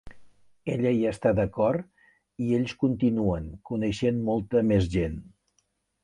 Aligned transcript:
Ella 0.75 0.91
hi 0.99 1.03
està 1.09 1.33
d'acord 1.39 2.07
i 2.45 2.57
ells 2.59 2.73
continuen, 2.83 3.45
coneixent 3.71 4.17
molta 4.31 4.63
més 4.71 4.89
gent. 4.95 5.21